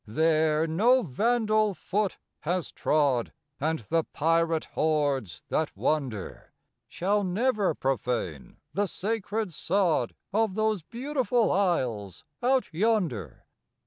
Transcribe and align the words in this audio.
There 0.07 0.65
no 0.65 1.03
vandal 1.03 1.75
foot 1.75 2.17
has 2.39 2.71
trod, 2.71 3.31
And 3.59 3.77
the 3.91 4.03
pirate 4.03 4.65
hordes 4.73 5.43
that 5.49 5.77
wander 5.77 6.55
Shall 6.89 7.23
never 7.23 7.75
profane 7.75 8.57
the 8.73 8.87
sacred 8.87 9.53
sod 9.53 10.15
Of 10.33 10.55
those 10.55 10.81
beautiful 10.81 11.51
isles 11.51 12.23
out 12.41 12.73
yonder. 12.73 13.45